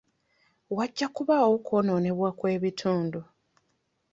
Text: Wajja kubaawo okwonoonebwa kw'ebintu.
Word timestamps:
Wajja 0.77 1.07
kubaawo 1.15 1.51
okwonoonebwa 1.57 2.29
kw'ebintu. 2.37 3.21